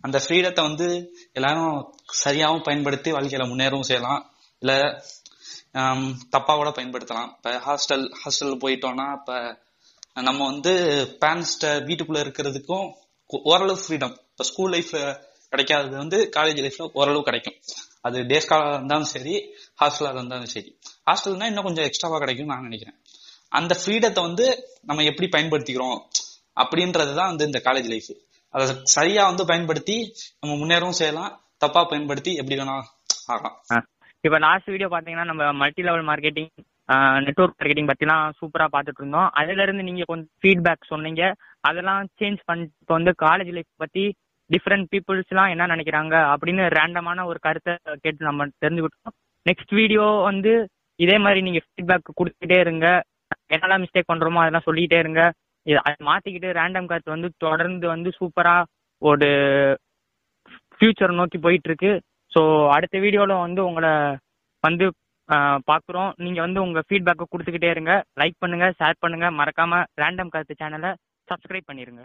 அந்த 0.00 0.18
ஃப்ரீடத்தை 0.24 0.62
வந்து 0.62 0.88
எல்லாரும் 1.32 1.76
சரியாகவும் 2.24 2.62
பயன்படுத்தி 2.62 3.12
வாழ்க்கையில 3.12 3.46
முன்னேறவும் 3.52 3.88
செய்யலாம். 3.90 4.22
இல்ல 4.62 4.72
தப்பா 6.34 6.52
கூட 6.56 6.70
பயன்படுத்தலாம். 6.70 7.30
இப்ப 7.36 7.50
ஹாஸ்டல் 7.66 8.04
ஹாஸ்டல் 8.22 8.60
போயிட்டோம்னா 8.64 9.06
இப்ப 9.12 9.32
நம்ம 10.28 10.44
வந்து 10.44 10.72
பேரண்ட்ஸ்ட 11.22 11.70
வீட்டுக்குள்ள 11.88 12.20
இருக்கிறதுக்கும் 12.24 12.86
ஓரளவு 13.52 13.80
ஃப்ரீடம் 13.82 14.14
இப்ப 14.30 14.44
ஸ்கூல் 14.44 14.72
லைஃப்ல 14.72 14.98
கிடைக்காதது 15.52 15.96
வந்து 15.96 16.18
காலேஜ் 16.36 16.60
லைஃப்ல 16.66 16.86
ஓரளவு 16.92 17.22
கிடைக்கும். 17.22 17.58
அது 18.00 18.18
டே 18.26 18.38
ஸ்காலா 18.38 18.72
இருந்தாலும் 18.74 19.10
சரி 19.14 19.34
ஹாஸ்டலா 19.80 20.10
இருந்தாலும் 20.14 20.52
சரி. 20.54 20.70
ஹாஸ்டல்னா 21.10 21.46
இன்னும் 21.46 21.66
கொஞ்சம் 21.68 21.84
எக்ஸ்ட்ராவா 21.84 22.18
கிடைக்கும் 22.18 22.46
நான் 22.46 22.62
நினைக்கிறேன். 22.62 22.98
அந்த 23.52 23.72
ஃப்ரீடத்தை 23.80 24.22
வந்து 24.28 24.46
நம்ம 24.88 25.04
எப்படி 25.10 25.26
பயன்படுத்திக்கிறோம்? 25.34 25.98
அப்படின்றதுதான் 26.62 27.30
வந்து 27.32 27.48
இந்த 27.48 27.60
காலேஜ் 27.66 27.88
லைஃப் 27.92 28.10
அதை 28.54 28.66
சரியா 28.96 29.22
வந்து 29.30 29.44
பயன்படுத்தி 29.50 29.96
நம்ம 30.40 30.52
முன்னேறவும் 30.60 30.98
செய்யலாம். 31.00 31.32
தப்பா 31.62 31.80
பயன்படுத்தி 31.90 32.32
எப்படி 32.40 32.56
வேணா 32.60 32.76
ஆகலாம். 33.32 33.56
இப்ப 34.24 34.38
லாஸ்ட் 34.44 34.70
வீடியோ 34.72 34.88
பாத்தீங்கன்னா 34.92 35.26
நம்ம 35.30 35.52
multi 35.62 35.82
level 35.88 36.06
marketing 36.10 36.52
network 37.26 37.58
marketing 37.60 37.90
பத்தி 37.90 38.04
எல்லாம் 38.06 38.24
சூப்பரா 38.38 38.66
பாத்துட்டு 38.74 39.00
இருந்தோம். 39.02 39.28
அதுல 39.40 39.64
இருந்து 39.66 39.86
நீங்க 39.88 40.04
கொஞ்சம் 40.10 40.32
ஃபீட்பேக் 40.42 40.90
சொன்னீங்க. 40.92 41.22
அதெல்லாம் 41.68 42.02
சேஞ்ச் 42.20 42.40
பண்ணி 42.48 42.64
இப்போ 42.82 42.94
வந்து 42.98 43.12
காலேஜ் 43.24 43.52
லைஃப் 43.56 43.82
பத்தி 43.84 44.04
டிஃப்ரெண்ட் 44.50 44.86
பீப்புள்ஸ்லாம் 44.92 45.52
என்ன 45.54 45.66
நினைக்கிறாங்க 45.72 46.14
அப்படின்னு 46.32 46.64
ரேண்டமான 46.78 47.24
ஒரு 47.30 47.38
கருத்தை 47.46 47.74
கேட்டு 48.04 48.28
நம்ம 48.28 48.46
தெரிஞ்சுக்கிட்டோம். 48.64 49.16
நெக்ஸ்ட் 49.50 49.74
வீடியோ 49.80 50.04
வந்து 50.30 50.52
இதே 51.04 51.16
மாதிரி 51.24 51.40
நீங்க 51.46 51.60
ஃபீட்பேக் 51.66 52.16
கொடுத்துட்டே 52.20 52.58
இருங்க. 52.66 52.86
என்னெல்லாம் 53.54 53.82
மிஸ்டேக் 53.84 54.10
பண்ணுறோமோ 54.12 54.42
அதெல்லாம் 54.42 54.66
சொல்லிக்கிட்டே 54.68 54.98
இருங்க. 55.02 55.22
இது 55.66 55.78
அதை 55.86 55.94
மாற்றிக்கிட்டு 56.10 56.48
ரேண்டம் 56.60 56.88
கருத்து 56.90 57.14
வந்து 57.14 57.28
தொடர்ந்து 57.44 57.86
வந்து 57.94 58.10
சூப்பராக 58.18 58.68
ஒரு 59.02 59.28
ஃபியூச்சர் 60.76 61.18
நோக்கி 61.20 61.38
போயிட்டு 61.46 61.68
இருக்கு 61.70 61.92
ஸோ 62.32 62.40
அடுத்த 62.76 62.96
வீடியோவில் 63.04 63.42
வந்து 63.46 63.60
உங்களை 63.68 63.92
வந்து 64.64 64.86
பார்க்குறோம் 65.70 66.10
நீங்கள் 66.24 66.44
வந்து 66.46 66.60
உங்கள் 66.64 66.86
ஃபீட்பேக்கை 66.88 67.24
கொடுத்துக்கிட்டே 67.26 67.70
இருங்க. 67.74 67.92
லைக் 68.20 68.36
பண்ணுங்கள் 68.42 68.76
ஷேர் 68.80 69.02
பண்ணுங்கள் 69.04 69.36
மறக்காமல் 69.40 69.88
ரேண்டம் 70.02 70.32
கருத்து 70.34 70.60
சேனலை 70.62 70.90
சப்ஸ்கிரைப் 71.28 71.68
பண்ணிடுங்க 71.70 72.02